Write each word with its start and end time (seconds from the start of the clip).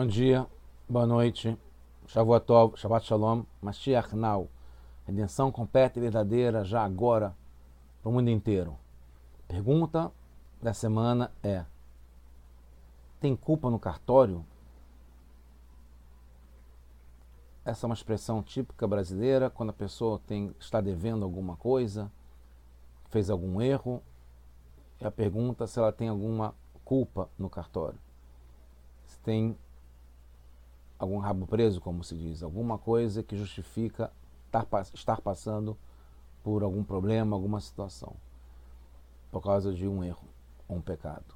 Bom 0.00 0.06
dia, 0.06 0.46
boa 0.88 1.06
noite, 1.06 1.58
Shavuot 2.06 2.46
Shabbat 2.74 3.04
Shalom, 3.04 3.44
Mashiach 3.60 4.16
Now. 4.16 4.48
Redenção 5.04 5.52
completa 5.52 5.98
e 5.98 6.00
verdadeira 6.00 6.64
já 6.64 6.82
agora 6.82 7.36
para 8.00 8.08
o 8.08 8.12
mundo 8.14 8.30
inteiro. 8.30 8.78
Pergunta 9.46 10.10
da 10.62 10.72
semana 10.72 11.30
é: 11.42 11.66
tem 13.20 13.36
culpa 13.36 13.68
no 13.68 13.78
cartório? 13.78 14.42
Essa 17.62 17.84
é 17.84 17.86
uma 17.86 17.94
expressão 17.94 18.42
típica 18.42 18.88
brasileira 18.88 19.50
quando 19.50 19.68
a 19.68 19.74
pessoa 19.74 20.18
tem, 20.26 20.56
está 20.58 20.80
devendo 20.80 21.26
alguma 21.26 21.58
coisa, 21.58 22.10
fez 23.10 23.28
algum 23.28 23.60
erro, 23.60 24.02
e 24.98 25.06
a 25.06 25.10
pergunta 25.10 25.66
se 25.66 25.78
ela 25.78 25.92
tem 25.92 26.08
alguma 26.08 26.54
culpa 26.86 27.28
no 27.38 27.50
cartório. 27.50 27.98
Se 29.04 29.18
tem 29.18 29.58
algum 31.00 31.18
rabo 31.18 31.46
preso, 31.46 31.80
como 31.80 32.04
se 32.04 32.14
diz, 32.14 32.42
alguma 32.42 32.76
coisa 32.76 33.22
que 33.22 33.34
justifica 33.34 34.12
estar 34.92 35.20
passando 35.22 35.76
por 36.44 36.62
algum 36.62 36.84
problema, 36.84 37.34
alguma 37.34 37.58
situação, 37.58 38.14
por 39.30 39.42
causa 39.42 39.72
de 39.72 39.88
um 39.88 40.04
erro 40.04 40.28
ou 40.68 40.76
um 40.76 40.80
pecado. 40.82 41.34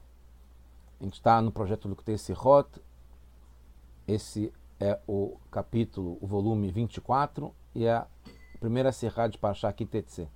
A 1.01 1.05
gente 1.05 1.15
está 1.15 1.41
no 1.41 1.51
projeto 1.51 1.89
Lukutei 1.89 2.19
Sirot, 2.19 2.69
esse 4.07 4.53
é 4.79 5.01
o 5.07 5.39
capítulo, 5.51 6.19
o 6.21 6.27
volume 6.27 6.71
24, 6.71 7.55
e 7.75 7.87
é 7.87 7.95
a 7.95 8.07
primeira 8.61 8.93
serra 8.93 9.29
de 9.29 9.39
Parashá 9.39 9.73
Kitetse. 9.73 10.29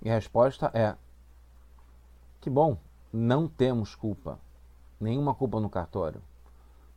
E 0.00 0.08
a 0.08 0.14
resposta 0.14 0.70
é: 0.72 0.94
que 2.40 2.48
bom, 2.48 2.78
não 3.12 3.48
temos 3.48 3.96
culpa, 3.96 4.38
nenhuma 5.00 5.34
culpa 5.34 5.58
no 5.58 5.68
cartório. 5.68 6.22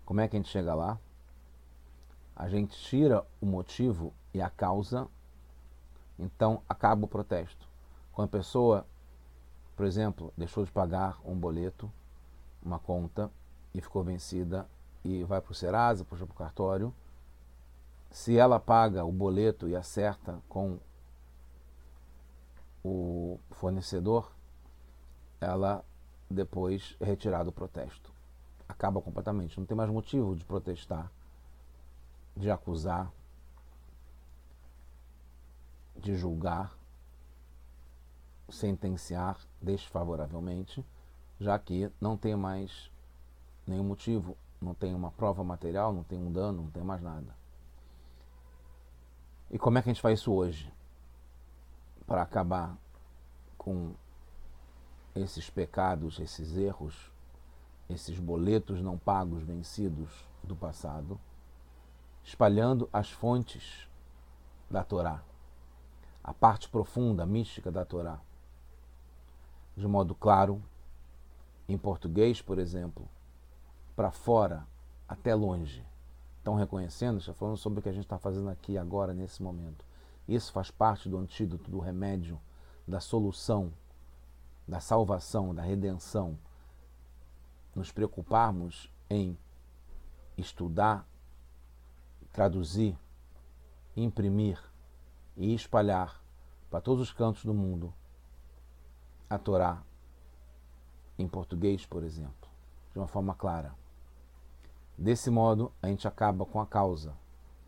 Como 0.09 0.21
é 0.21 0.27
que 0.27 0.35
a 0.35 0.39
gente 0.39 0.49
chega 0.49 0.73
lá? 0.73 0.99
A 2.35 2.49
gente 2.49 2.75
tira 2.75 3.23
o 3.39 3.45
motivo 3.45 4.11
e 4.33 4.41
a 4.41 4.49
causa, 4.49 5.07
então 6.17 6.63
acaba 6.67 7.05
o 7.05 7.07
protesto. 7.07 7.69
Quando 8.11 8.25
a 8.25 8.31
pessoa, 8.31 8.87
por 9.75 9.85
exemplo, 9.85 10.33
deixou 10.35 10.65
de 10.65 10.71
pagar 10.71 11.19
um 11.23 11.35
boleto, 11.35 11.93
uma 12.63 12.79
conta, 12.79 13.29
e 13.71 13.79
ficou 13.79 14.03
vencida 14.03 14.67
e 15.05 15.23
vai 15.25 15.39
para 15.39 15.51
o 15.51 15.53
Serasa, 15.53 16.03
puxa 16.03 16.25
para 16.25 16.33
o 16.33 16.37
cartório, 16.37 16.91
se 18.09 18.35
ela 18.35 18.59
paga 18.59 19.05
o 19.05 19.11
boleto 19.11 19.69
e 19.69 19.75
acerta 19.75 20.39
com 20.49 20.79
o 22.83 23.39
fornecedor, 23.51 24.31
ela 25.39 25.85
depois 26.27 26.97
é 26.99 27.05
retirada 27.05 27.49
o 27.49 27.53
protesto 27.53 28.17
acaba 28.69 29.01
completamente. 29.01 29.59
Não 29.59 29.65
tem 29.65 29.75
mais 29.75 29.89
motivo 29.89 30.35
de 30.35 30.45
protestar, 30.45 31.11
de 32.37 32.51
acusar, 32.51 33.11
de 35.97 36.15
julgar, 36.15 36.77
sentenciar 38.47 39.37
desfavoravelmente, 39.61 40.85
já 41.39 41.57
que 41.57 41.91
não 41.99 42.15
tem 42.15 42.35
mais 42.35 42.91
nenhum 43.65 43.83
motivo, 43.83 44.37
não 44.61 44.73
tem 44.73 44.93
uma 44.93 45.11
prova 45.11 45.43
material, 45.43 45.91
não 45.91 46.03
tem 46.03 46.19
um 46.19 46.31
dano, 46.31 46.63
não 46.63 46.71
tem 46.71 46.83
mais 46.83 47.01
nada. 47.01 47.35
E 49.49 49.57
como 49.57 49.77
é 49.77 49.81
que 49.81 49.89
a 49.89 49.93
gente 49.93 50.01
faz 50.01 50.19
isso 50.19 50.31
hoje? 50.31 50.71
Para 52.05 52.21
acabar 52.21 52.77
com 53.57 53.93
esses 55.15 55.49
pecados, 55.49 56.19
esses 56.19 56.55
erros 56.55 57.11
esses 57.89 58.19
boletos 58.19 58.81
não 58.81 58.97
pagos 58.97 59.41
vencidos 59.41 60.09
do 60.43 60.55
passado, 60.55 61.19
espalhando 62.23 62.87
as 62.93 63.09
fontes 63.09 63.89
da 64.69 64.83
Torá, 64.83 65.23
a 66.23 66.31
parte 66.31 66.69
profunda, 66.69 67.25
mística 67.25 67.71
da 67.71 67.83
Torá, 67.83 68.19
de 69.75 69.87
modo 69.87 70.13
claro, 70.13 70.61
em 71.67 71.77
português, 71.77 72.41
por 72.41 72.59
exemplo, 72.59 73.09
para 73.95 74.11
fora, 74.11 74.67
até 75.07 75.33
longe. 75.33 75.83
Estão 76.37 76.55
reconhecendo? 76.55 77.19
Está 77.19 77.33
falando 77.33 77.57
sobre 77.57 77.79
o 77.79 77.81
que 77.81 77.89
a 77.89 77.93
gente 77.93 78.05
está 78.05 78.17
fazendo 78.17 78.49
aqui 78.49 78.77
agora, 78.77 79.13
nesse 79.13 79.41
momento. 79.41 79.83
Isso 80.27 80.51
faz 80.51 80.69
parte 80.69 81.09
do 81.09 81.17
antídoto, 81.17 81.69
do 81.69 81.79
remédio, 81.79 82.39
da 82.87 82.99
solução, 82.99 83.71
da 84.67 84.79
salvação, 84.79 85.53
da 85.53 85.61
redenção 85.61 86.37
nos 87.79 87.93
preocuparmos 87.93 88.91
em 89.09 89.37
estudar, 90.37 91.07
traduzir, 92.33 92.99
imprimir 93.95 94.61
e 95.37 95.53
espalhar 95.53 96.21
para 96.69 96.81
todos 96.81 97.01
os 97.01 97.13
cantos 97.13 97.45
do 97.45 97.53
mundo 97.53 97.93
a 99.29 99.37
Torá 99.37 99.81
em 101.17 101.25
português, 101.25 101.85
por 101.85 102.03
exemplo, 102.03 102.49
de 102.91 102.99
uma 102.99 103.07
forma 103.07 103.33
clara. 103.33 103.73
Desse 104.97 105.29
modo, 105.29 105.71
a 105.81 105.87
gente 105.87 106.05
acaba 106.05 106.45
com 106.45 106.59
a 106.59 106.65
causa, 106.65 107.15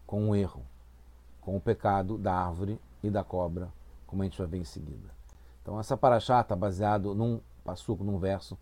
com 0.05 0.29
o 0.29 0.35
erro, 0.35 0.65
com 1.39 1.55
o 1.55 1.61
pecado 1.61 2.17
da 2.17 2.33
árvore 2.33 2.77
e 3.01 3.09
da 3.09 3.23
cobra, 3.23 3.71
como 4.05 4.23
a 4.23 4.25
gente 4.25 4.37
vai 4.37 4.47
ver 4.47 4.57
em 4.57 4.65
seguida. 4.65 5.09
Então, 5.61 5.79
essa 5.79 5.95
paraxá 5.95 6.41
está 6.41 6.53
baseado 6.53 7.15
num 7.15 7.39
passuco, 7.63 8.03
num 8.03 8.19
verso 8.19 8.57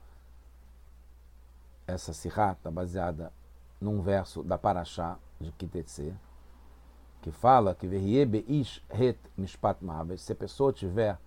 essa 1.89 2.13
sirá 2.13 2.51
está 2.51 2.69
baseada 2.69 3.33
num 3.81 4.01
verso 4.01 4.43
da 4.43 4.57
Parashá 4.57 5.17
de 5.39 5.51
Kitetse, 5.51 6.13
que 7.21 7.31
fala 7.31 7.75
que 7.75 7.87
Verriebe 7.87 8.45
ish 8.47 8.83
het 8.89 9.19
mishpat 9.37 9.81
mavet, 9.81 10.19
se 10.19 10.31
a 10.31 10.35
pessoa 10.35 10.71
tiver 10.71 11.17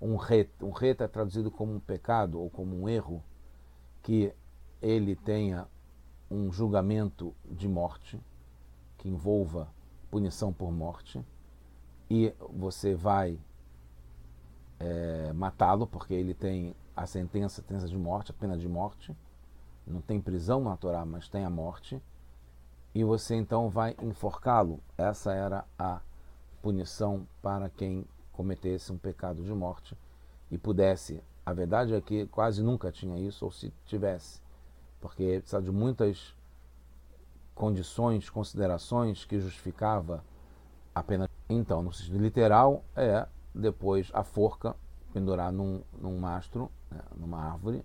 um 0.00 0.16
ret, 0.16 0.50
um 0.62 0.70
ret 0.70 1.00
é 1.02 1.08
traduzido 1.08 1.50
como 1.50 1.74
um 1.74 1.80
pecado 1.80 2.40
ou 2.40 2.48
como 2.50 2.74
um 2.80 2.88
erro, 2.88 3.22
que 4.02 4.32
ele 4.80 5.14
tenha 5.14 5.66
um 6.30 6.50
julgamento 6.50 7.34
de 7.44 7.68
morte, 7.68 8.20
que 8.98 9.08
envolva 9.08 9.68
punição 10.10 10.52
por 10.52 10.72
morte, 10.72 11.24
e 12.10 12.34
você 12.50 12.94
vai 12.94 13.38
é, 14.78 15.32
matá-lo, 15.32 15.86
porque 15.86 16.14
ele 16.14 16.34
tem 16.34 16.74
a 16.96 17.06
sentença, 17.06 17.60
a 17.60 17.64
sentença 17.64 17.88
de 17.88 17.96
morte, 17.96 18.30
a 18.30 18.34
pena 18.34 18.56
de 18.56 18.68
morte, 18.68 19.16
não 19.86 20.00
tem 20.00 20.20
prisão 20.20 20.62
na 20.62 20.76
Torá, 20.76 21.04
mas 21.04 21.28
tem 21.28 21.44
a 21.44 21.50
morte, 21.50 22.00
e 22.94 23.02
você 23.04 23.34
então 23.34 23.68
vai 23.68 23.96
enforcá-lo. 24.02 24.80
Essa 24.96 25.32
era 25.32 25.64
a 25.78 26.00
punição 26.60 27.26
para 27.40 27.68
quem 27.68 28.06
cometesse 28.32 28.92
um 28.92 28.98
pecado 28.98 29.42
de 29.42 29.52
morte 29.52 29.96
e 30.50 30.58
pudesse. 30.58 31.22
A 31.44 31.52
verdade 31.52 31.94
é 31.94 32.00
que 32.00 32.26
quase 32.26 32.62
nunca 32.62 32.92
tinha 32.92 33.18
isso, 33.18 33.44
ou 33.44 33.50
se 33.50 33.72
tivesse, 33.84 34.40
porque 35.00 35.40
precisa 35.40 35.60
de 35.60 35.72
muitas 35.72 36.34
condições, 37.54 38.30
considerações 38.30 39.24
que 39.24 39.40
justificava 39.40 40.24
a 40.94 41.02
pena. 41.02 41.28
Então, 41.48 41.82
no 41.82 41.92
sentido 41.92 42.18
literal, 42.18 42.84
é 42.94 43.26
depois 43.54 44.10
a 44.14 44.22
forca 44.22 44.74
pendurar 45.12 45.52
num, 45.52 45.82
num 46.00 46.18
mastro, 46.18 46.70
né, 46.90 47.00
numa 47.16 47.38
árvore, 47.38 47.84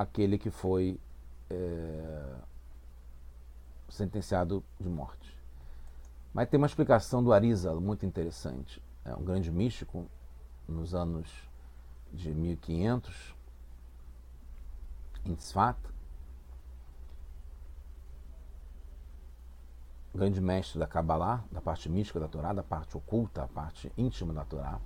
aquele 0.00 0.38
que 0.38 0.50
foi 0.50 0.98
é, 1.50 2.34
sentenciado 3.86 4.64
de 4.78 4.88
morte. 4.88 5.38
Mas 6.32 6.48
tem 6.48 6.56
uma 6.56 6.66
explicação 6.66 7.22
do 7.22 7.34
Arizal 7.34 7.78
muito 7.82 8.06
interessante. 8.06 8.82
É 9.04 9.14
um 9.14 9.22
grande 9.22 9.50
místico 9.50 10.06
nos 10.66 10.94
anos 10.94 11.28
de 12.10 12.32
1500 12.32 13.36
em 15.26 15.34
Tzfat, 15.34 15.76
grande 20.14 20.40
mestre 20.40 20.78
da 20.78 20.86
Kabbalah, 20.86 21.44
da 21.52 21.60
parte 21.60 21.90
mística 21.90 22.18
da 22.18 22.26
Torá, 22.26 22.54
da 22.54 22.62
parte 22.62 22.96
oculta, 22.96 23.44
a 23.44 23.48
parte 23.48 23.92
íntima 23.98 24.32
da 24.32 24.46
Torá. 24.46 24.80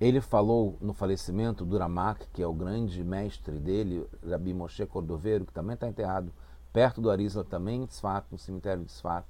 Ele 0.00 0.20
falou 0.20 0.76
no 0.80 0.92
falecimento 0.92 1.64
do 1.64 1.76
Ramak, 1.76 2.28
que 2.28 2.40
é 2.40 2.46
o 2.46 2.52
grande 2.52 3.02
mestre 3.02 3.58
dele, 3.58 4.08
Rabi 4.24 4.54
Moshe 4.54 4.86
Cordoveiro, 4.86 5.44
que 5.44 5.52
também 5.52 5.74
está 5.74 5.88
enterrado 5.88 6.32
perto 6.72 7.00
do 7.00 7.10
Arizla, 7.10 7.42
também 7.42 7.82
em 7.82 7.86
Tzfat, 7.86 8.24
no 8.30 8.38
cemitério 8.38 8.84
de 8.84 8.90
Tzfat. 8.90 9.26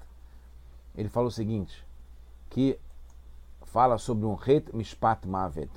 Ele 0.94 1.08
falou 1.08 1.28
o 1.28 1.32
seguinte, 1.32 1.86
que 2.50 2.78
fala 3.62 3.96
sobre 3.96 4.26
um 4.26 4.34
Het 4.34 4.70
Mishpat 4.74 5.26
Mavet, 5.26 5.70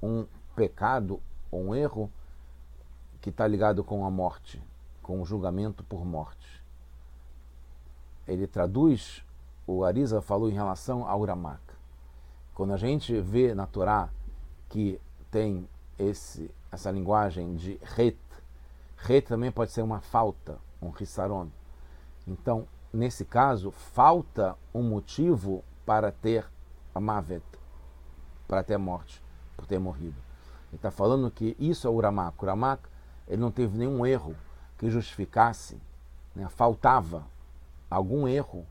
um 0.00 0.26
pecado 0.54 1.20
ou 1.50 1.68
um 1.68 1.74
erro 1.74 2.10
que 3.20 3.30
está 3.30 3.48
ligado 3.48 3.82
com 3.82 4.04
a 4.04 4.10
morte, 4.10 4.62
com 5.02 5.20
o 5.20 5.24
julgamento 5.24 5.82
por 5.82 6.04
morte. 6.04 6.62
Ele 8.28 8.46
traduz, 8.46 9.24
o 9.66 9.82
Arisa 9.82 10.20
falou 10.20 10.48
em 10.48 10.54
relação 10.54 11.08
ao 11.08 11.24
Ramak. 11.24 11.62
Quando 12.54 12.72
a 12.72 12.76
gente 12.76 13.20
vê 13.20 13.54
na 13.54 13.66
Torá 13.66 14.08
que 14.68 15.00
tem 15.30 15.68
esse, 15.98 16.50
essa 16.70 16.90
linguagem 16.90 17.56
de 17.56 17.78
ret, 17.82 18.16
Re 18.96 19.20
também 19.20 19.52
pode 19.52 19.72
ser 19.72 19.82
uma 19.82 20.00
falta, 20.00 20.58
um 20.80 20.90
rissaron. 20.90 21.48
Então, 22.26 22.66
nesse 22.92 23.24
caso, 23.24 23.70
falta 23.70 24.56
um 24.74 24.82
motivo 24.82 25.62
para 25.84 26.10
ter 26.10 26.46
a 26.94 27.00
mavet, 27.00 27.44
para 28.48 28.64
ter 28.64 28.78
morte, 28.78 29.22
por 29.56 29.66
ter 29.66 29.78
morrido. 29.78 30.16
Ele 30.68 30.76
está 30.76 30.90
falando 30.90 31.30
que 31.30 31.54
isso 31.58 31.86
é 31.86 31.90
o 31.90 31.94
Uramak. 31.94 32.36
O 32.38 32.44
Uramak 32.44 32.88
ele 33.28 33.40
não 33.40 33.50
teve 33.50 33.76
nenhum 33.76 34.04
erro 34.04 34.34
que 34.78 34.90
justificasse, 34.90 35.80
né? 36.34 36.48
faltava 36.48 37.24
algum 37.90 38.26
erro 38.26 38.66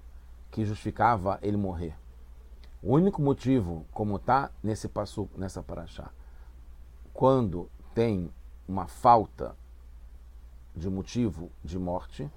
que 0.52 0.66
justificava 0.66 1.40
ele 1.42 1.58
morrer. 1.58 1.96
O 2.86 2.94
único 2.94 3.20
motivo, 3.20 3.84
como 3.92 4.18
está 4.18 4.52
nesse 4.62 4.88
passo, 4.88 5.28
nessa 5.36 5.64
paraxá, 5.64 6.12
quando 7.16 7.68
tem 7.96 8.32
uma 8.68 8.86
falta 8.86 9.56
de 10.76 10.88
motivo 10.88 11.50
de 11.64 11.80
morte, 11.80 12.30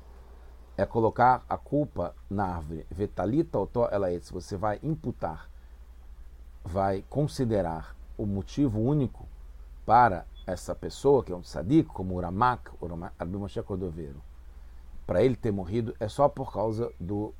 é 0.74 0.86
colocar 0.86 1.44
a 1.50 1.58
culpa 1.58 2.14
na 2.30 2.46
árvore. 2.46 2.86
Vetalita 2.90 3.58
otó 3.58 3.90
ela 3.92 4.10
é. 4.10 4.18
Se 4.20 4.32
você 4.32 4.56
vai 4.56 4.80
imputar, 4.82 5.50
vai 6.64 7.04
considerar 7.10 7.94
o 8.16 8.24
motivo 8.24 8.80
único 8.80 9.28
para 9.84 10.24
essa 10.46 10.74
pessoa, 10.74 11.22
que 11.22 11.30
é 11.30 11.36
um 11.36 11.42
tzadik, 11.42 11.90
como 11.90 12.14
o 12.14 12.20
Ramak, 12.22 12.70
o 12.80 12.88
Abimoshe 13.18 13.62
Cordoveiro, 13.62 14.22
para 15.06 15.22
ele 15.22 15.36
ter 15.36 15.52
morrido, 15.52 15.94
é 16.00 16.08
só 16.08 16.26
por 16.26 16.50
causa 16.50 16.90
do 16.98 17.34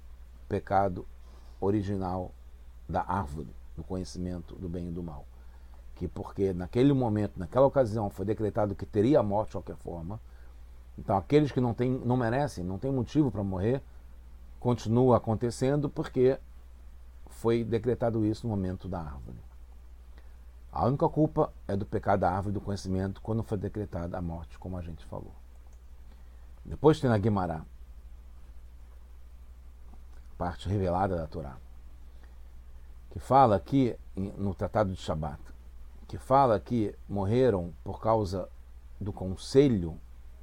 pecado 0.47 1.07
original 1.59 2.35
da 2.89 3.03
árvore, 3.03 3.55
do 3.77 3.85
conhecimento 3.85 4.55
do 4.57 4.69
bem 4.69 4.89
e 4.89 4.91
do 4.91 5.03
mal. 5.03 5.27
Que 5.95 6.09
porque 6.09 6.53
naquele 6.53 6.93
momento, 6.93 7.39
naquela 7.39 7.67
ocasião, 7.67 8.09
foi 8.09 8.25
decretado 8.25 8.75
que 8.75 8.87
teria 8.87 9.21
a 9.21 9.23
morte 9.23 9.49
de 9.49 9.53
qualquer 9.55 9.77
forma, 9.77 10.21
então, 10.99 11.17
aqueles 11.17 11.53
que 11.53 11.61
não, 11.61 11.73
tem, 11.73 11.91
não 11.91 12.17
merecem, 12.17 12.65
não 12.65 12.77
têm 12.77 12.91
motivo 12.91 13.31
para 13.31 13.45
morrer, 13.45 13.81
continua 14.59 15.17
acontecendo 15.17 15.89
porque 15.89 16.39
foi 17.29 17.63
decretado 17.63 18.27
isso 18.27 18.47
no 18.47 18.55
momento 18.55 18.89
da 18.89 18.99
árvore. 18.99 19.39
A 20.73 20.85
única 20.87 21.09
culpa 21.09 21.53
é 21.69 21.77
do 21.77 21.87
pecado 21.87 22.21
da 22.21 22.31
árvore 22.31 22.53
do 22.53 22.61
conhecimento 22.61 23.23
quando 23.23 23.45
foi 23.45 23.57
decretada 23.57 24.19
a 24.19 24.21
morte, 24.21 24.59
como 24.59 24.77
a 24.77 24.83
gente 24.83 25.05
falou. 25.07 25.33
Depois 26.65 27.01
tem 27.01 27.09
na 27.09 27.17
Guimará, 27.17 27.63
parte 30.37 30.69
revelada 30.69 31.17
da 31.17 31.27
Torá, 31.27 31.57
que 33.11 33.19
fala 33.19 33.57
aqui 33.57 33.97
no 34.17 34.55
Tratado 34.55 34.93
de 34.93 35.01
Shabat, 35.01 35.41
que 36.07 36.19
fala 36.19 36.59
que 36.59 36.95
morreram 37.09 37.73
por 37.85 38.01
causa 38.01 38.49
do 39.01 39.13
conselho 39.13 39.99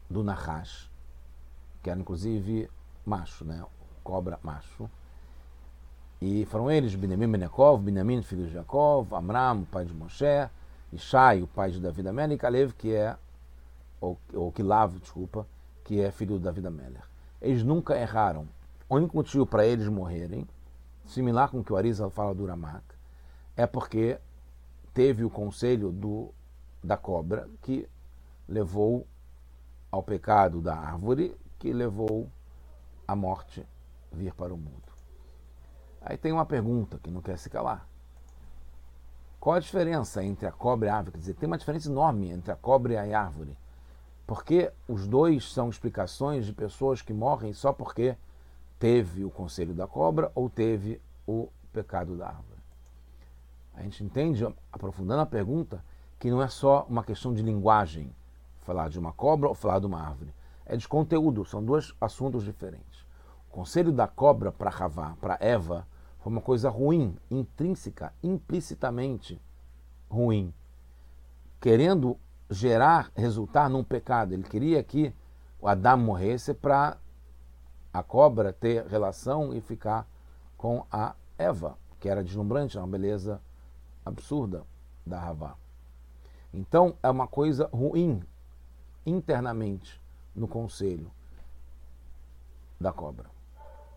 do 0.09 0.23
Nahash, 0.23 0.89
que 1.81 1.89
era 1.89 1.99
inclusive 1.99 2.69
macho, 3.05 3.45
né? 3.45 3.63
cobra 4.03 4.39
macho. 4.43 4.89
E 6.21 6.45
foram 6.45 6.71
eles, 6.71 6.95
Benjamin 6.95 7.29
Benekov, 7.29 7.81
Benjamin, 7.81 8.21
filho 8.21 8.45
de 8.45 8.53
Jacob, 8.53 9.13
Amram, 9.13 9.65
pai 9.65 9.85
de 9.85 9.93
Moshe, 9.93 10.49
Ishai, 10.93 11.41
o 11.41 11.47
pai 11.47 11.71
de 11.71 11.81
Davi 11.81 12.07
Amelech, 12.07 12.35
e 12.35 12.37
Kalev, 12.37 12.73
que 12.73 12.93
é, 12.93 13.17
ou, 13.99 14.17
Kilav, 14.53 14.97
desculpa, 14.99 15.45
que 15.83 15.99
é 15.99 16.11
filho 16.11 16.37
de 16.37 16.45
Davi 16.45 16.65
Amelech. 16.65 17.03
Eles 17.41 17.63
nunca 17.63 17.97
erraram. 17.97 18.47
O 18.87 18.95
único 18.95 19.17
motivo 19.17 19.45
para 19.45 19.65
eles 19.65 19.87
morrerem, 19.87 20.47
similar 21.05 21.49
com 21.49 21.59
o 21.59 21.63
que 21.63 21.73
o 21.73 21.77
Arizal 21.77 22.09
fala 22.09 22.33
do 22.33 22.45
Ramak, 22.45 22.83
é 23.55 23.65
porque 23.65 24.19
teve 24.93 25.23
o 25.23 25.29
conselho 25.29 25.91
do, 25.91 26.33
da 26.83 26.97
cobra 26.97 27.49
que 27.61 27.87
levou 28.47 29.07
ao 29.91 30.03
pecado 30.03 30.61
da 30.61 30.75
árvore 30.75 31.35
que 31.57 31.71
levou 31.71 32.29
a 33.07 33.15
morte 33.15 33.65
vir 34.11 34.33
para 34.33 34.53
o 34.53 34.57
mundo. 34.57 34.83
Aí 36.01 36.17
tem 36.17 36.31
uma 36.31 36.45
pergunta 36.45 36.99
que 36.99 37.09
não 37.09 37.21
quer 37.21 37.37
se 37.37 37.49
calar. 37.49 37.87
Qual 39.39 39.55
a 39.55 39.59
diferença 39.59 40.23
entre 40.23 40.47
a 40.47 40.51
cobra 40.51 40.87
e 40.87 40.91
a 40.91 40.95
árvore? 40.95 41.13
Quer 41.13 41.19
dizer, 41.19 41.33
tem 41.35 41.47
uma 41.47 41.57
diferença 41.57 41.89
enorme 41.89 42.31
entre 42.31 42.51
a 42.51 42.55
cobra 42.55 42.93
e 42.93 43.13
a 43.13 43.21
árvore. 43.21 43.57
Porque 44.25 44.71
os 44.87 45.07
dois 45.07 45.51
são 45.51 45.69
explicações 45.69 46.45
de 46.45 46.53
pessoas 46.53 47.01
que 47.01 47.13
morrem 47.13 47.53
só 47.53 47.71
porque 47.71 48.17
teve 48.79 49.23
o 49.23 49.29
conselho 49.29 49.73
da 49.73 49.87
cobra 49.87 50.31
ou 50.35 50.49
teve 50.49 51.01
o 51.25 51.49
pecado 51.71 52.15
da 52.15 52.27
árvore. 52.27 52.59
A 53.73 53.81
gente 53.83 54.03
entende, 54.03 54.45
aprofundando 54.71 55.21
a 55.21 55.25
pergunta, 55.25 55.83
que 56.17 56.31
não 56.31 56.41
é 56.41 56.47
só 56.47 56.85
uma 56.89 57.03
questão 57.03 57.33
de 57.33 57.41
linguagem 57.41 58.15
falar 58.61 58.89
de 58.89 58.97
uma 58.97 59.11
cobra 59.11 59.49
ou 59.49 59.55
falar 59.55 59.79
de 59.79 59.85
uma 59.85 60.01
árvore. 60.01 60.33
É 60.65 60.75
de 60.75 60.87
conteúdo, 60.87 61.45
são 61.45 61.63
dois 61.63 61.93
assuntos 61.99 62.43
diferentes. 62.43 63.05
O 63.49 63.53
conselho 63.53 63.91
da 63.91 64.07
cobra 64.07 64.51
para 64.51 64.69
Ravá, 64.69 65.15
para 65.19 65.37
Eva, 65.39 65.85
foi 66.19 66.31
uma 66.31 66.41
coisa 66.41 66.69
ruim, 66.69 67.15
intrínseca, 67.29 68.11
implicitamente 68.23 69.39
ruim, 70.09 70.53
querendo 71.59 72.17
gerar, 72.49 73.11
resultar 73.15 73.69
num 73.69 73.83
pecado. 73.83 74.33
Ele 74.33 74.43
queria 74.43 74.81
que 74.83 75.13
o 75.59 75.67
Adão 75.67 75.97
morresse 75.97 76.53
para 76.53 76.97
a 77.97 78.03
cobra 78.03 78.51
ter 78.51 78.85
relação 78.87 79.53
e 79.53 79.61
ficar 79.61 80.05
com 80.57 80.85
a 80.91 81.15
Eva, 81.37 81.77
que 81.97 82.09
era 82.09 82.23
deslumbrante, 82.23 82.77
uma 82.77 82.85
beleza 82.85 83.41
absurda 84.05 84.63
da 85.05 85.17
Ravá. 85.17 85.55
Então 86.53 86.97
é 87.01 87.09
uma 87.09 87.25
coisa 87.25 87.69
ruim, 87.71 88.21
internamente 89.05 90.01
no 90.35 90.45
conselho 90.45 91.09
da 92.79 92.91
cobra. 92.91 93.29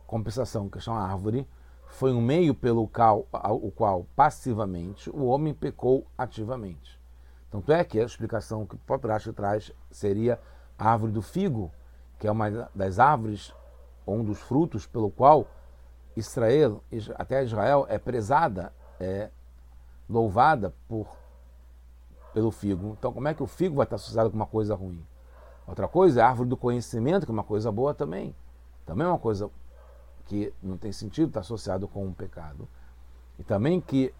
Compensação, 0.06 0.68
que 0.68 0.78
chama 0.78 1.00
árvore, 1.00 1.46
foi 1.88 2.12
um 2.12 2.20
meio 2.20 2.54
pelo 2.54 2.86
qual, 2.86 3.26
o 3.32 3.70
qual 3.72 4.06
passivamente 4.14 5.10
o 5.10 5.24
homem 5.24 5.52
pecou 5.52 6.06
ativamente. 6.16 7.00
Tanto 7.50 7.72
é 7.72 7.82
que 7.82 7.98
a 7.98 8.04
explicação 8.04 8.64
que 8.64 8.76
o 8.76 8.78
próprio 8.78 9.10
Rashi 9.10 9.32
traz 9.32 9.72
seria 9.90 10.40
a 10.78 10.92
árvore 10.92 11.10
do 11.10 11.22
figo, 11.22 11.72
que 12.18 12.28
é 12.28 12.30
uma 12.30 12.70
das 12.74 12.98
árvores, 13.00 13.52
um 14.12 14.24
dos 14.24 14.38
frutos 14.38 14.86
pelo 14.86 15.10
qual 15.10 15.46
Israel, 16.16 16.82
até 17.16 17.42
Israel, 17.42 17.86
é 17.88 17.98
prezada, 17.98 18.72
é 18.98 19.30
louvada 20.08 20.74
por 20.88 21.06
pelo 22.32 22.50
figo. 22.50 22.94
Então, 22.98 23.12
como 23.12 23.26
é 23.26 23.34
que 23.34 23.42
o 23.42 23.46
figo 23.46 23.76
vai 23.76 23.84
estar 23.84 23.96
associado 23.96 24.30
com 24.30 24.36
uma 24.36 24.46
coisa 24.46 24.74
ruim? 24.74 25.04
Outra 25.66 25.88
coisa 25.88 26.20
é 26.20 26.22
a 26.22 26.28
árvore 26.28 26.48
do 26.48 26.56
conhecimento, 26.56 27.26
que 27.26 27.32
é 27.32 27.34
uma 27.34 27.44
coisa 27.44 27.70
boa 27.70 27.92
também. 27.92 28.34
Também 28.86 29.06
é 29.06 29.10
uma 29.10 29.18
coisa 29.18 29.50
que 30.26 30.52
não 30.62 30.76
tem 30.76 30.92
sentido 30.92 31.28
estar 31.28 31.40
associado 31.40 31.88
com 31.88 32.06
um 32.06 32.12
pecado. 32.12 32.68
E 33.38 33.42
também 33.42 33.80
que 33.80 34.14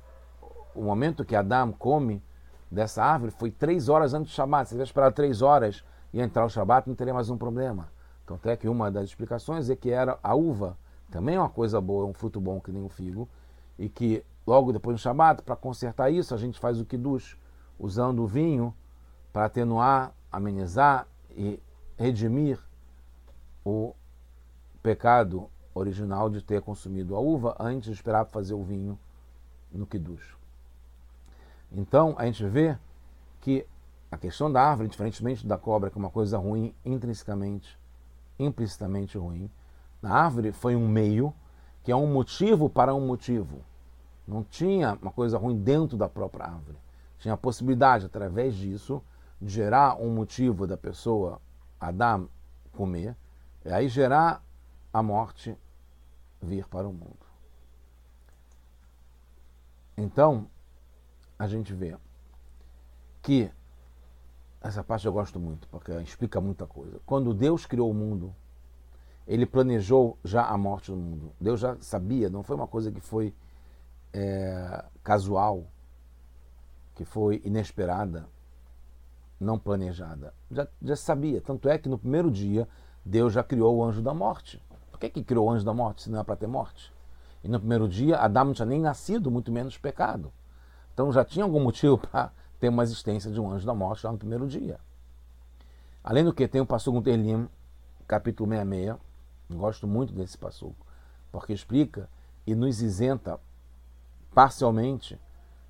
o 0.75 0.83
momento 0.83 1.25
que 1.25 1.37
Adão 1.37 1.73
come 1.73 2.23
dessa 2.71 3.03
árvore 3.03 3.33
foi 3.33 3.51
três 3.51 3.89
horas 3.89 4.15
antes 4.15 4.33
do 4.33 4.35
Shabat. 4.35 4.69
Se 4.69 4.75
tivesse 4.75 4.91
esperado 4.91 5.15
três 5.15 5.43
horas 5.43 5.85
e 6.13 6.21
entrar 6.21 6.45
o 6.45 6.49
Shabat, 6.49 6.89
não 6.89 6.95
teria 6.95 7.15
mais 7.15 7.31
um 7.31 7.37
problema. 7.37 7.89
Então, 8.29 8.37
até 8.37 8.55
que 8.59 8.69
uma 8.69 8.91
das 8.91 9.05
explicações 9.05 9.71
é 9.71 9.75
que 9.75 9.91
era 9.91 10.19
a 10.23 10.35
uva, 10.35 10.77
também 11.11 11.37
é 11.37 11.41
uma 11.41 11.49
coisa 11.49 11.81
boa, 11.81 12.05
um 12.05 12.13
fruto 12.13 12.39
bom 12.39 12.61
que 12.61 12.71
nem 12.71 12.85
o 12.85 12.89
figo, 12.91 13.27
e 13.79 13.89
que 13.89 14.23
logo 14.47 14.71
depois 14.71 14.99
do 14.99 15.01
Shabat, 15.01 15.41
para 15.41 15.57
consertar 15.57 16.11
isso, 16.11 16.35
a 16.35 16.37
gente 16.37 16.61
faz 16.61 16.79
o 16.79 16.85
Kiddush, 16.85 17.39
usando 17.79 18.23
o 18.23 18.27
vinho 18.27 18.75
para 19.33 19.47
atenuar, 19.47 20.13
amenizar 20.31 21.09
e 21.31 21.59
redimir 21.97 22.59
o 23.65 23.95
pecado 24.83 25.49
original 25.75 26.29
de 26.29 26.43
ter 26.43 26.61
consumido 26.61 27.17
a 27.17 27.21
uva 27.21 27.57
antes 27.59 27.87
de 27.89 27.95
esperar 27.95 28.27
fazer 28.27 28.53
o 28.53 28.63
vinho 28.63 28.99
no 29.73 29.87
Kiddush. 29.87 30.37
Então, 31.73 32.15
a 32.19 32.27
gente 32.27 32.47
vê 32.47 32.77
que 33.41 33.67
a 34.13 34.19
questão 34.19 34.53
da 34.53 34.61
árvore, 34.61 34.91
diferentemente 34.91 35.47
da 35.47 35.57
cobra, 35.57 35.89
que 35.89 35.97
é 35.97 35.99
uma 35.99 36.11
coisa 36.11 36.37
ruim 36.37 36.75
intrinsecamente, 36.85 37.79
implicitamente 38.39 39.19
ruim, 39.19 39.51
na 40.01 40.13
árvore 40.13 40.53
foi 40.53 40.77
um 40.77 40.89
meio 40.89 41.35
que 41.83 41.91
é 41.91 41.97
um 41.97 42.07
motivo 42.07 42.69
para 42.69 42.95
um 42.95 43.07
motivo. 43.07 43.65
Não 44.27 44.43
tinha 44.45 44.99
uma 45.01 45.11
coisa 45.11 45.39
ruim 45.39 45.57
dentro 45.57 45.97
da 45.97 46.09
própria 46.09 46.47
árvore 46.47 46.79
tinha 47.19 47.35
a 47.35 47.37
possibilidade, 47.37 48.07
através 48.07 48.55
disso, 48.55 49.03
de 49.41 49.49
gerar 49.49 50.01
um 50.01 50.11
motivo 50.11 50.67
da 50.67 50.77
pessoa, 50.77 51.41
Adam, 51.79 52.29
comer, 52.73 53.17
e 53.65 53.71
aí 53.71 53.89
gerar 53.89 54.43
a 54.93 55.03
morte 55.03 55.57
vir 56.41 56.67
para 56.67 56.89
o 56.89 56.93
mundo. 56.93 57.27
Então, 59.97 60.49
a 61.37 61.47
gente 61.49 61.75
vê 61.75 61.97
que 63.21 63.51
essa 64.61 64.83
parte 64.83 65.07
eu 65.07 65.13
gosto 65.13 65.39
muito, 65.39 65.69
porque 65.69 65.93
explica 66.01 66.41
muita 66.41 66.67
coisa. 66.67 67.01
Quando 67.07 67.33
Deus 67.33 67.65
criou 67.65 67.91
o 67.91 67.95
mundo, 67.95 68.35
ele 69.27 69.47
planejou 69.47 70.19
já 70.25 70.47
a 70.47 70.57
morte 70.57 70.91
do 70.91 70.97
mundo. 70.97 71.33
Deus 71.41 71.61
já 71.61 71.77
sabia, 71.81 72.29
não 72.29 72.43
foi 72.43 72.57
uma 72.57 72.67
coisa 72.67 72.91
que 72.91 73.01
foi 73.01 73.35
é, 74.13 74.85
casual, 75.05 75.65
que 76.95 77.05
foi 77.05 77.41
inesperada, 77.45 78.27
não 79.39 79.59
planejada. 79.59 80.35
Já, 80.51 80.67
já 80.83 80.97
sabia. 80.97 81.41
Tanto 81.41 81.69
é 81.69 81.79
que 81.79 81.89
no 81.89 81.99
primeiro 81.99 82.31
dia 82.31 82.69
Deus 83.05 83.33
já 83.33 83.45
criou 83.45 83.77
o 83.77 83.85
anjo 83.85 84.03
da 84.03 84.13
morte. 84.13 84.63
Por 84.91 84.99
que, 84.99 85.09
que 85.09 85.23
criou 85.23 85.47
o 85.47 85.51
anjo 85.51 85.65
da 85.65 85.73
morte 85.73 86.03
se 86.03 86.11
não 86.11 86.19
é 86.19 86.25
para 86.25 86.35
ter 86.35 86.49
morte? 86.49 86.93
E 87.45 87.49
no 87.49 87.61
primeiro 87.61 87.89
dia 87.89 88.19
Adão 88.19 88.47
não 88.47 88.53
tinha 88.53 88.67
nem 88.67 88.81
nascido, 88.81 89.31
muito 89.31 89.53
menos 89.53 89.79
pecado. 89.79 90.33
Então 90.93 91.13
já 91.13 91.25
tinha 91.25 91.45
algum 91.45 91.63
motivo 91.63 91.99
para 91.99 92.33
ter 92.59 92.69
uma 92.69 92.83
existência 92.83 93.31
de 93.31 93.41
um 93.41 93.51
anjo 93.51 93.67
da 93.67 93.75
morte 93.75 94.05
lá 94.05 94.13
no 94.13 94.19
primeiro 94.19 94.47
dia. 94.47 94.79
Além 96.03 96.25
do 96.25 96.33
que, 96.33 96.49
tem 96.49 96.61
o 96.61 96.67
Passuco 96.67 97.03
Telim, 97.03 97.49
capítulo 98.07 98.51
66. 98.51 98.97
Gosto 99.51 99.87
muito 99.87 100.13
desse 100.13 100.37
Passuco, 100.37 100.87
porque 101.33 101.53
explica 101.53 102.09
e 102.47 102.55
nos 102.55 102.83
isenta 102.83 103.41
parcialmente 104.35 105.19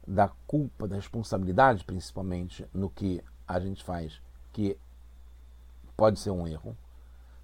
da 0.07 0.28
culpa, 0.47 0.88
da 0.88 0.97
responsabilidade, 0.97 1.85
principalmente 1.85 2.66
no 2.73 2.90
que 2.90 3.23
a 3.47 3.61
gente 3.61 3.85
faz, 3.85 4.21
que 4.52 4.76
pode 5.97 6.18
ser 6.18 6.30
um 6.30 6.47
erro. 6.47 6.76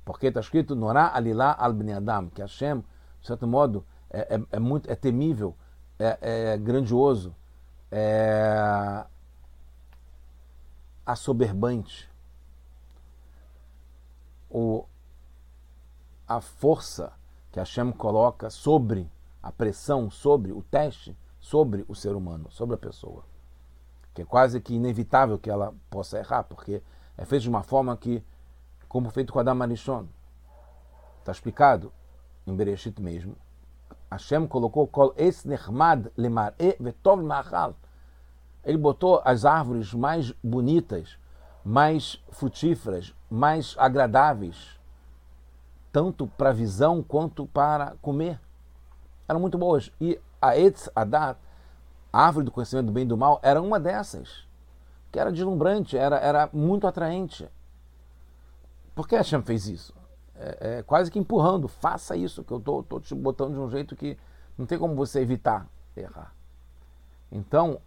Porque 0.04 0.26
está 0.26 0.40
escrito 0.40 0.74
Norá 0.74 1.10
Alilá 1.14 1.56
al 1.58 1.72
Adam, 1.96 2.28
que 2.30 2.40
Hashem, 2.42 2.80
de 3.20 3.26
certo 3.26 3.46
modo, 3.46 3.84
é, 4.10 4.36
é, 4.36 4.42
é 4.52 4.58
muito 4.58 4.90
é 4.90 4.94
temível, 4.94 5.56
é, 5.98 6.52
é 6.52 6.58
grandioso, 6.58 7.34
é 7.90 9.04
assoberbante. 11.04 12.10
O, 14.50 14.84
a 16.26 16.40
força 16.40 17.12
que 17.50 17.58
Hashem 17.58 17.92
coloca 17.92 18.50
sobre 18.50 19.10
a 19.42 19.52
pressão, 19.52 20.10
sobre 20.10 20.52
o 20.52 20.62
teste, 20.62 21.16
sobre 21.40 21.84
o 21.88 21.94
ser 21.94 22.14
humano, 22.14 22.50
sobre 22.50 22.76
a 22.76 22.78
pessoa. 22.78 23.24
Que 24.14 24.22
é 24.22 24.24
quase 24.24 24.60
que 24.60 24.74
inevitável 24.74 25.38
que 25.38 25.50
ela 25.50 25.74
possa 25.90 26.18
errar, 26.18 26.44
porque 26.44 26.82
é 27.16 27.24
feito 27.24 27.42
de 27.42 27.48
uma 27.48 27.62
forma 27.62 27.96
que, 27.96 28.24
como 28.88 29.10
feito 29.10 29.32
com 29.32 29.38
Adam 29.38 29.62
Arishon, 29.62 30.06
está 31.18 31.32
explicado 31.32 31.92
em 32.46 32.54
Bereshit 32.54 33.00
mesmo, 33.00 33.36
Hashem 34.10 34.46
colocou 34.46 34.86
kol 34.86 35.12
es 35.16 35.44
nechmad 35.44 36.06
lemar 36.16 36.54
e 36.58 36.76
vetov 36.78 37.22
machal. 37.22 37.74
Ele 38.64 38.78
botou 38.78 39.20
as 39.24 39.44
árvores 39.44 39.92
mais 39.92 40.32
bonitas, 40.42 41.18
mais 41.64 42.22
frutíferas, 42.30 43.14
mais 43.30 43.74
agradáveis, 43.78 44.78
tanto 45.92 46.26
para 46.26 46.52
visão 46.52 47.02
quanto 47.02 47.46
para 47.46 47.94
comer. 48.00 48.40
Eram 49.28 49.40
muito 49.40 49.58
boas. 49.58 49.92
E 50.00 50.20
a 50.40 50.58
Etz 50.58 50.90
Adat, 50.94 51.38
a 52.12 52.26
árvore 52.26 52.46
do 52.46 52.50
conhecimento 52.50 52.86
do 52.86 52.92
bem 52.92 53.04
e 53.04 53.06
do 53.06 53.16
mal, 53.16 53.40
era 53.42 53.60
uma 53.60 53.78
dessas, 53.78 54.46
que 55.10 55.18
era 55.18 55.32
deslumbrante, 55.32 55.96
era, 55.96 56.18
era 56.18 56.48
muito 56.52 56.86
atraente. 56.86 57.48
Por 58.94 59.08
que 59.08 59.16
Hashem 59.16 59.42
fez 59.42 59.66
isso? 59.66 59.94
É, 60.36 60.78
é 60.78 60.82
quase 60.82 61.10
que 61.10 61.18
empurrando, 61.18 61.68
faça 61.68 62.16
isso, 62.16 62.44
que 62.44 62.52
eu 62.52 62.58
estou 62.58 63.00
te 63.00 63.14
botando 63.14 63.54
de 63.54 63.60
um 63.60 63.70
jeito 63.70 63.96
que 63.96 64.18
não 64.56 64.66
tem 64.66 64.78
como 64.78 64.94
você 64.94 65.20
evitar 65.20 65.66
errar. 65.96 66.34
Então, 67.30 67.80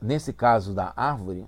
nesse 0.00 0.32
caso 0.32 0.74
da 0.74 0.92
árvore, 0.96 1.46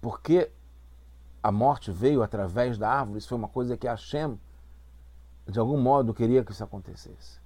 porque 0.00 0.50
a 1.42 1.52
morte 1.52 1.90
veio 1.90 2.22
através 2.22 2.78
da 2.78 2.90
árvore, 2.90 3.18
isso 3.18 3.28
foi 3.28 3.38
uma 3.38 3.48
coisa 3.48 3.76
que 3.76 3.86
Hashem 3.86 4.38
de 5.46 5.58
algum 5.58 5.78
modo 5.78 6.14
queria 6.14 6.44
que 6.44 6.52
isso 6.52 6.62
acontecesse. 6.62 7.40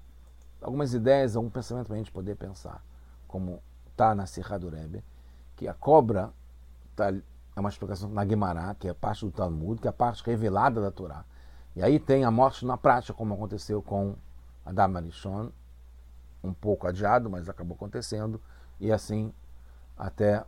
Algumas 0.61 0.95
ideias, 0.95 1.37
algum 1.37 1.51
pensamento 1.51 1.87
para 1.87 1.95
a 1.95 1.99
gente 1.99 2.13
poder 2.13 2.37
pensar, 2.37 2.83
como 3.27 3.63
está 3.91 4.15
na 4.15 4.27
Sirra 4.27 4.59
do 4.59 4.69
Rebbe, 4.69 5.03
que 5.57 5.69
a 5.69 5.75
cobra 5.75 6.33
tá, 6.97 7.11
é 7.11 7.61
uma 7.61 7.69
explicação 7.69 8.09
na 8.09 8.25
Guimará, 8.25 8.75
que 8.75 8.89
é 8.89 8.95
parte 8.95 9.25
do 9.25 9.31
Talmud, 9.31 9.81
que 9.81 9.87
é 9.87 9.91
a 9.91 9.93
parte 9.93 10.25
revelada 10.25 10.81
da 10.81 10.91
Torá. 10.91 11.25
E 11.77 11.83
aí 11.83 11.99
tem 11.99 12.25
a 12.25 12.31
morte 12.31 12.65
na 12.65 12.77
prática, 12.77 13.15
como 13.15 13.35
aconteceu 13.35 13.83
com 13.83 14.17
Adam 14.65 14.97
Arishon, 14.97 15.51
um 16.45 16.53
pouco 16.53 16.87
adiado, 16.87 17.31
mas 17.31 17.49
acabou 17.49 17.75
acontecendo, 17.75 18.41
e 18.79 18.93
assim 18.93 19.33
até 19.97 20.45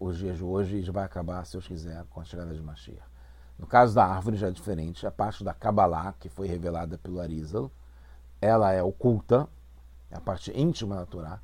os 0.00 0.18
dias 0.18 0.36
de 0.36 0.44
hoje, 0.44 0.78
e 0.78 0.90
vai 0.90 1.04
acabar, 1.04 1.46
se 1.46 1.52
Deus 1.52 1.68
quiser, 1.68 2.04
com 2.10 2.20
a 2.20 2.24
chegada 2.24 2.52
de 2.52 2.60
Mashiach. 2.60 3.00
No 3.56 3.66
caso 3.66 3.94
da 3.94 4.04
árvore 4.04 4.36
já 4.36 4.48
é 4.48 4.50
diferente, 4.50 5.06
a 5.06 5.10
parte 5.12 5.44
da 5.44 5.54
Kabbalah, 5.54 6.14
que 6.18 6.28
foi 6.28 6.48
revelada 6.48 6.98
pelo 6.98 7.20
Arizal, 7.20 7.70
ela 8.40 8.72
é 8.72 8.82
oculta, 8.82 9.48
é 10.10 10.16
a 10.16 10.20
parte 10.20 10.50
íntima 10.58 10.96
da 10.96 11.06
Torá, 11.06 11.40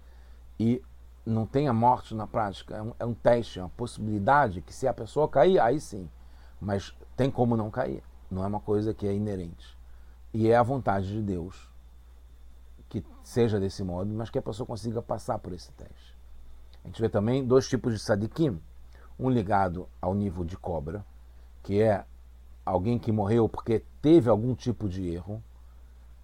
e 0.59 0.83
não 1.25 1.47
tem 1.47 1.69
a 1.69 1.73
morte 1.73 2.15
na 2.15 2.27
prática, 2.27 2.77
é 2.77 2.83
um, 2.83 2.93
é 2.99 3.07
um 3.07 3.15
teste, 3.15 3.61
é 3.61 3.63
uma 3.63 3.69
possibilidade 3.69 4.61
que 4.61 4.75
se 4.75 4.89
a 4.89 4.95
pessoa 4.95 5.29
cair, 5.29 5.61
aí 5.61 5.81
sim, 5.81 6.11
mas 6.61 6.93
tem 7.17 7.31
como 7.31 7.57
não 7.57 7.71
cair, 7.71 8.03
não 8.29 8.43
é 8.43 8.47
uma 8.49 8.61
coisa 8.61 8.93
que 8.93 9.07
é 9.07 9.15
inerente. 9.15 9.79
E 10.35 10.49
é 10.49 10.57
a 10.57 10.63
vontade 10.63 11.07
de 11.07 11.23
Deus 11.23 11.68
que 12.89 13.05
seja 13.23 13.61
desse 13.61 13.83
modo, 13.85 14.13
mas 14.13 14.31
que 14.31 14.39
a 14.39 14.43
pessoa 14.43 14.67
consiga 14.67 15.03
passar 15.03 15.39
por 15.39 15.53
esse 15.53 15.71
teste. 15.73 16.17
A 16.85 16.89
gente 16.89 17.01
vê 17.01 17.09
também 17.09 17.45
dois 17.45 17.69
tipos 17.69 17.93
de 17.93 17.99
sadikim, 17.99 18.61
um 19.19 19.29
ligado 19.29 19.89
ao 20.01 20.15
nível 20.15 20.45
de 20.45 20.57
cobra, 20.57 21.05
que 21.63 21.83
é 21.83 22.05
alguém 22.65 22.99
que 22.99 23.13
morreu 23.13 23.49
porque 23.49 23.85
teve 24.01 24.31
algum 24.31 24.55
tipo 24.55 24.89
de 24.89 25.07
erro, 25.09 25.43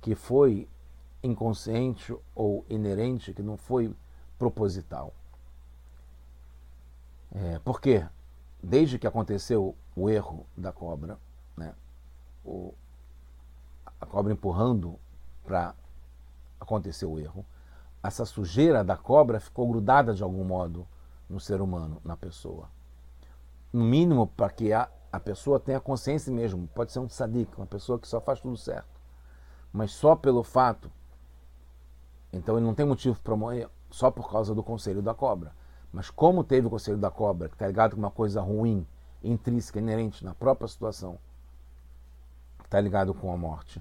que 0.01 0.15
foi 0.15 0.69
inconsciente 1.23 2.15
ou 2.35 2.65
inerente, 2.69 3.33
que 3.33 3.43
não 3.43 3.57
foi 3.57 3.95
proposital. 4.39 5.13
É, 7.35 7.59
porque 7.65 8.07
desde 8.63 8.99
que 8.99 9.07
aconteceu 9.07 9.75
o 9.97 10.09
erro 10.09 10.47
da 10.57 10.73
cobra, 10.73 11.19
né, 11.57 11.75
o, 12.45 12.73
a 14.01 14.07
cobra 14.07 14.33
empurrando 14.33 14.99
para 15.45 15.75
acontecer 16.61 17.07
o 17.07 17.19
erro, 17.19 17.45
essa 18.03 18.25
sujeira 18.25 18.85
da 18.85 18.97
cobra 18.97 19.41
ficou 19.41 19.69
grudada 19.69 20.15
de 20.15 20.23
algum 20.23 20.45
modo 20.45 20.87
no 21.29 21.41
ser 21.41 21.61
humano, 21.61 22.01
na 22.05 22.17
pessoa. 22.17 22.69
No 23.73 23.85
mínimo 23.85 24.27
para 24.27 24.51
que 24.51 24.73
a 24.73 24.89
a 25.15 25.21
pessoa 25.21 25.61
tem 25.61 25.77
a 25.77 25.81
consciência 25.81 26.33
mesmo. 26.33 26.67
Pode 26.75 26.91
ser 26.91 26.99
um 26.99 27.09
sadique, 27.09 27.57
uma 27.57 27.67
pessoa 27.67 28.01
que 28.01 28.09
só 28.09 28.21
faz 28.21 28.41
tudo 28.41 28.57
certo. 28.57 29.01
Mas 29.73 29.93
só 29.93 30.17
pelo 30.17 30.43
fato. 30.43 30.91
Então 32.33 32.57
ele 32.57 32.67
não 32.67 32.75
tem 32.75 32.85
motivo 32.85 33.21
para 33.21 33.37
morrer 33.37 33.69
só 33.91 34.11
por 34.11 34.29
causa 34.29 34.57
do 34.57 34.63
conselho 34.63 35.01
da 35.01 35.15
cobra. 35.15 35.55
Mas 35.93 36.11
como 36.11 36.43
teve 36.43 36.67
o 36.67 36.71
conselho 36.71 36.99
da 36.99 37.13
cobra, 37.13 37.49
que 37.49 37.55
está 37.55 37.69
ligado 37.69 37.95
com 37.95 38.03
uma 38.03 38.11
coisa 38.11 38.41
ruim, 38.41 38.85
intrínseca, 39.23 39.79
inerente 39.79 40.25
na 40.25 40.35
própria 40.35 40.67
situação, 40.67 41.17
que 42.59 42.65
está 42.65 42.81
ligado 42.81 43.15
com 43.15 43.33
a 43.33 43.37
morte, 43.37 43.81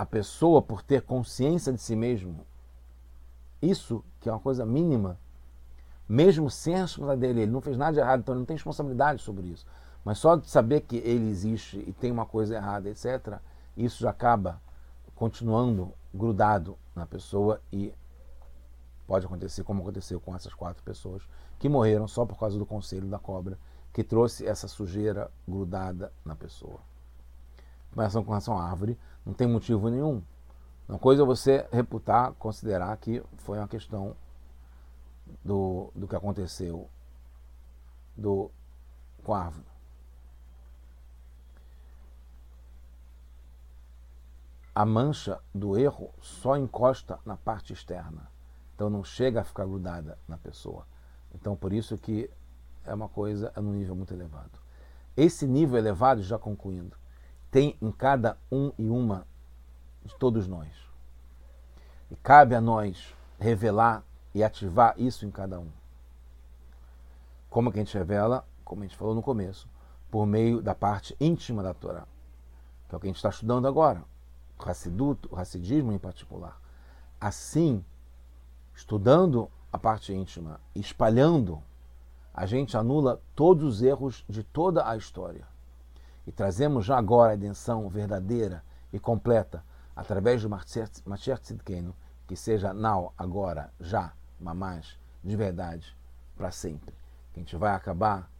a 0.00 0.06
pessoa, 0.06 0.62
por 0.62 0.82
ter 0.82 1.02
consciência 1.02 1.70
de 1.70 1.78
si 1.78 1.94
mesmo, 1.94 2.46
isso, 3.60 4.02
que 4.18 4.30
é 4.30 4.32
uma 4.32 4.40
coisa 4.40 4.64
mínima, 4.64 5.18
mesmo 6.08 6.48
sem 6.50 6.74
a 6.74 6.82
responsabilidade 6.82 7.20
dele, 7.20 7.42
ele 7.42 7.52
não 7.52 7.60
fez 7.60 7.76
nada 7.76 7.92
de 7.92 8.00
errado, 8.00 8.20
então 8.20 8.34
ele 8.34 8.38
não 8.38 8.46
tem 8.46 8.56
responsabilidade 8.56 9.20
sobre 9.20 9.48
isso. 9.48 9.66
Mas 10.02 10.16
só 10.16 10.36
de 10.36 10.48
saber 10.48 10.80
que 10.80 10.96
ele 10.96 11.28
existe 11.28 11.84
e 11.86 11.92
tem 11.92 12.10
uma 12.10 12.24
coisa 12.24 12.54
errada, 12.54 12.88
etc., 12.88 13.38
isso 13.76 14.00
já 14.00 14.08
acaba 14.08 14.58
continuando 15.14 15.92
grudado 16.14 16.78
na 16.96 17.04
pessoa 17.04 17.60
e 17.70 17.92
pode 19.06 19.26
acontecer 19.26 19.64
como 19.64 19.82
aconteceu 19.82 20.18
com 20.18 20.34
essas 20.34 20.54
quatro 20.54 20.82
pessoas 20.82 21.22
que 21.58 21.68
morreram 21.68 22.08
só 22.08 22.24
por 22.24 22.38
causa 22.38 22.58
do 22.58 22.64
conselho 22.64 23.06
da 23.06 23.18
cobra 23.18 23.58
que 23.92 24.02
trouxe 24.02 24.46
essa 24.46 24.66
sujeira 24.66 25.30
grudada 25.46 26.10
na 26.24 26.34
pessoa. 26.34 26.80
Começam 27.92 28.24
com 28.24 28.30
relação 28.30 28.56
à 28.56 28.64
árvore, 28.64 28.98
não 29.24 29.32
tem 29.32 29.46
motivo 29.46 29.88
nenhum. 29.88 30.22
Uma 30.88 30.98
coisa 30.98 31.22
é 31.22 31.26
você 31.26 31.68
reputar, 31.72 32.32
considerar 32.32 32.96
que 32.96 33.22
foi 33.38 33.58
uma 33.58 33.68
questão 33.68 34.16
do, 35.44 35.92
do 35.94 36.08
que 36.08 36.16
aconteceu 36.16 36.88
do, 38.16 38.50
com 39.22 39.34
a 39.34 39.44
árvore. 39.44 39.66
A 44.74 44.84
mancha 44.84 45.40
do 45.54 45.78
erro 45.78 46.12
só 46.20 46.56
encosta 46.56 47.18
na 47.24 47.36
parte 47.36 47.72
externa, 47.72 48.30
então 48.74 48.88
não 48.88 49.04
chega 49.04 49.40
a 49.40 49.44
ficar 49.44 49.66
grudada 49.66 50.18
na 50.26 50.38
pessoa. 50.38 50.86
Então 51.34 51.54
por 51.54 51.72
isso 51.72 51.98
que 51.98 52.30
é 52.84 52.94
uma 52.94 53.08
coisa 53.08 53.52
é 53.54 53.60
num 53.60 53.72
nível 53.72 53.94
muito 53.94 54.14
elevado. 54.14 54.58
Esse 55.16 55.46
nível 55.46 55.76
elevado, 55.76 56.22
já 56.22 56.38
concluindo, 56.38 56.96
tem 57.50 57.76
em 57.80 57.90
cada 57.90 58.36
um 58.50 58.72
e 58.78 58.88
uma 58.88 59.26
de 60.04 60.14
todos 60.16 60.46
nós. 60.46 60.68
E 62.10 62.16
cabe 62.16 62.54
a 62.54 62.60
nós 62.60 63.14
revelar 63.38 64.04
e 64.34 64.42
ativar 64.42 64.94
isso 64.96 65.26
em 65.26 65.30
cada 65.30 65.58
um. 65.58 65.68
Como 67.48 67.72
que 67.72 67.78
a 67.78 67.84
gente 67.84 67.96
revela? 67.96 68.44
Como 68.64 68.82
a 68.82 68.86
gente 68.86 68.96
falou 68.96 69.14
no 69.14 69.22
começo, 69.22 69.68
por 70.10 70.26
meio 70.26 70.62
da 70.62 70.74
parte 70.74 71.16
íntima 71.20 71.62
da 71.62 71.74
Torá, 71.74 72.06
que 72.88 72.94
é 72.94 72.96
o 72.96 73.00
que 73.00 73.06
a 73.06 73.10
gente 73.10 73.16
está 73.16 73.30
estudando 73.30 73.66
agora, 73.66 74.04
o 74.58 74.68
Hassidut, 74.68 75.28
o 75.30 75.36
Hassidismo 75.36 75.92
em 75.92 75.98
particular. 75.98 76.60
Assim, 77.20 77.84
estudando 78.74 79.50
a 79.72 79.78
parte 79.78 80.12
íntima, 80.12 80.60
espalhando, 80.74 81.62
a 82.32 82.46
gente 82.46 82.76
anula 82.76 83.20
todos 83.34 83.64
os 83.64 83.82
erros 83.82 84.24
de 84.28 84.42
toda 84.42 84.88
a 84.88 84.96
história. 84.96 85.46
E 86.26 86.32
trazemos 86.32 86.84
já 86.84 86.98
agora 86.98 87.30
a 87.30 87.34
redenção 87.34 87.88
verdadeira 87.88 88.62
e 88.92 88.98
completa 88.98 89.64
através 89.94 90.42
do 90.42 90.48
Mashiach 90.48 91.42
Tzidkenu, 91.42 91.94
que 92.26 92.36
seja 92.36 92.72
now, 92.72 93.12
agora, 93.18 93.72
já, 93.80 94.12
mamás, 94.38 94.98
de 95.22 95.36
verdade, 95.36 95.96
para 96.36 96.50
sempre. 96.50 96.94
Que 97.32 97.40
a 97.40 97.42
gente 97.42 97.56
vai 97.56 97.74
acabar 97.74 98.30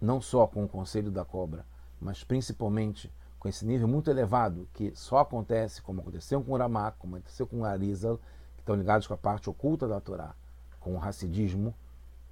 não 0.00 0.20
só 0.20 0.46
com 0.46 0.64
o 0.64 0.68
conselho 0.68 1.10
da 1.10 1.24
cobra, 1.24 1.64
mas 2.00 2.22
principalmente 2.22 3.12
com 3.38 3.48
esse 3.48 3.64
nível 3.64 3.88
muito 3.88 4.10
elevado 4.10 4.68
que 4.72 4.92
só 4.94 5.18
acontece, 5.18 5.82
como 5.82 6.00
aconteceu 6.00 6.42
com 6.42 6.52
o 6.52 6.56
Ramak, 6.56 6.98
como 6.98 7.16
aconteceu 7.16 7.46
com 7.46 7.60
o 7.60 7.64
Arizal, 7.64 8.18
que 8.54 8.60
estão 8.60 8.74
ligados 8.74 9.06
com 9.06 9.14
a 9.14 9.18
parte 9.18 9.48
oculta 9.48 9.86
da 9.86 10.00
Torá, 10.00 10.34
com 10.80 10.96
o 10.96 11.02
Hassidismo, 11.02 11.74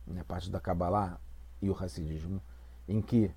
né, 0.06 0.20
a 0.20 0.24
parte 0.24 0.50
da 0.50 0.60
Kabbalah 0.60 1.18
e 1.60 1.70
o 1.70 1.76
Hassidismo, 1.76 2.40
em 2.88 3.00
que 3.00 3.32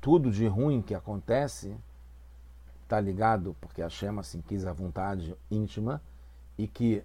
tudo 0.00 0.30
de 0.30 0.46
ruim 0.46 0.80
que 0.80 0.94
acontece 0.94 1.76
está 2.82 3.00
ligado 3.00 3.54
porque 3.60 3.82
a 3.82 3.88
Shema 3.88 4.22
assim 4.22 4.40
quis 4.40 4.66
a 4.66 4.72
vontade 4.72 5.36
íntima 5.50 6.02
e 6.56 6.66
que 6.66 7.04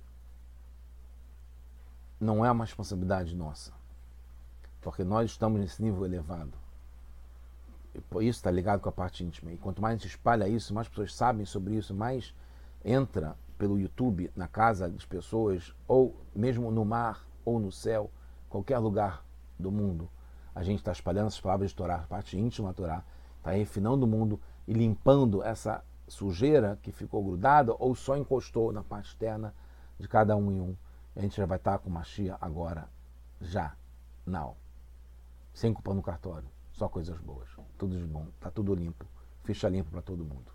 não 2.19 2.45
é 2.45 2.51
uma 2.51 2.63
responsabilidade 2.63 3.35
nossa, 3.35 3.73
porque 4.81 5.03
nós 5.03 5.31
estamos 5.31 5.59
nesse 5.59 5.83
nível 5.83 6.05
elevado. 6.05 6.53
Isso 7.93 8.39
está 8.39 8.51
ligado 8.51 8.81
com 8.81 8.89
a 8.89 8.91
parte 8.91 9.23
íntima. 9.23 9.51
E 9.53 9.57
quanto 9.57 9.81
mais 9.81 9.93
a 9.93 9.97
gente 9.97 10.09
espalha 10.09 10.47
isso, 10.47 10.73
mais 10.73 10.87
pessoas 10.87 11.13
sabem 11.13 11.45
sobre 11.45 11.75
isso, 11.75 11.93
mais 11.93 12.33
entra 12.83 13.37
pelo 13.57 13.79
YouTube 13.79 14.31
na 14.35 14.47
casa 14.47 14.89
das 14.89 15.05
pessoas, 15.05 15.73
ou 15.87 16.15
mesmo 16.35 16.71
no 16.71 16.83
mar, 16.83 17.25
ou 17.45 17.59
no 17.59 17.71
céu, 17.71 18.11
qualquer 18.49 18.79
lugar 18.79 19.23
do 19.57 19.71
mundo. 19.71 20.09
A 20.55 20.63
gente 20.63 20.79
está 20.79 20.93
espalhando 20.93 21.27
essas 21.27 21.41
palavras 21.41 21.71
de 21.71 21.75
Torá, 21.75 21.97
a 21.97 22.07
parte 22.07 22.39
íntima 22.39 22.69
da 22.69 22.73
Torá, 22.73 23.03
está 23.37 23.51
refinando 23.51 24.05
o 24.05 24.07
mundo 24.07 24.39
e 24.65 24.73
limpando 24.73 25.43
essa 25.43 25.83
sujeira 26.07 26.79
que 26.81 26.93
ficou 26.93 27.21
grudada 27.21 27.75
ou 27.77 27.93
só 27.93 28.15
encostou 28.15 28.71
na 28.71 28.81
parte 28.81 29.09
externa 29.09 29.53
de 29.99 30.07
cada 30.07 30.35
um 30.37 30.49
em 30.49 30.61
um. 30.61 30.75
A 31.13 31.19
gente 31.19 31.35
já 31.35 31.45
vai 31.45 31.57
estar 31.57 31.77
com 31.79 31.89
Machia 31.89 32.37
agora, 32.39 32.87
já, 33.41 33.75
não. 34.25 34.55
Sem 35.53 35.73
culpa 35.73 35.93
no 35.93 36.01
cartório, 36.01 36.47
só 36.71 36.87
coisas 36.87 37.19
boas. 37.19 37.49
Tudo 37.77 37.97
de 37.97 38.05
bom, 38.05 38.27
está 38.35 38.49
tudo 38.49 38.73
limpo, 38.73 39.05
ficha 39.43 39.67
limpa 39.67 39.91
para 39.91 40.01
todo 40.01 40.23
mundo. 40.23 40.54